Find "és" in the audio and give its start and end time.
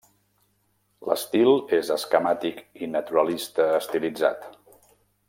1.79-1.91